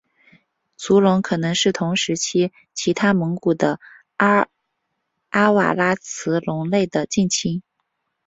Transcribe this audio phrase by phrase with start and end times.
[0.77, 3.79] 足龙可能是同时期其他蒙古的
[4.17, 7.61] 阿瓦拉慈龙类的近亲。